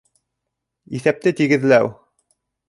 [1.01, 1.93] Иҫәпте тигеҙләү